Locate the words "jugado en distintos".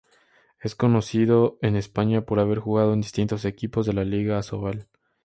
2.57-3.45